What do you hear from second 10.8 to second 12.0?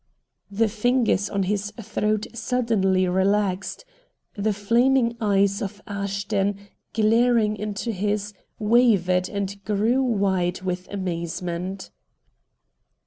amazement.